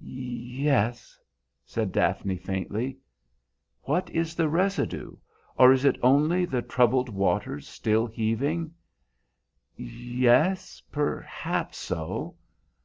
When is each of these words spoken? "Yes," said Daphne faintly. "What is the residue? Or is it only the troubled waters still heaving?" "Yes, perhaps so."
"Yes," 0.00 1.18
said 1.66 1.90
Daphne 1.90 2.36
faintly. 2.36 2.98
"What 3.82 4.08
is 4.10 4.36
the 4.36 4.48
residue? 4.48 5.16
Or 5.56 5.72
is 5.72 5.84
it 5.84 5.98
only 6.04 6.44
the 6.44 6.62
troubled 6.62 7.08
waters 7.08 7.66
still 7.68 8.06
heaving?" 8.06 8.74
"Yes, 9.74 10.80
perhaps 10.92 11.78
so." 11.78 12.36